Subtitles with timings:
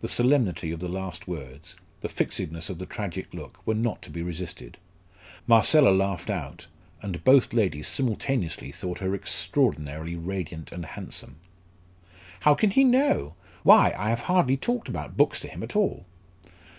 [0.00, 4.10] The solemnity of the last words, the fixedness of the tragic look, were not to
[4.10, 4.78] be resisted.
[5.46, 6.68] Marcella laughed out,
[7.02, 11.36] and both ladies simultaneously thought her extraordinarily radiant and handsome.
[12.40, 13.34] "How can he know?
[13.62, 16.06] Why, I have hardly talked about books to him at all."